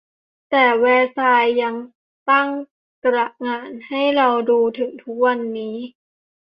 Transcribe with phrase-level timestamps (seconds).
[0.49, 1.75] แต่แวร์ซายน์ยัง
[2.29, 2.49] ตั้ง
[3.03, 5.75] ตระหง่านให้เราดูถึงทุกวันนี้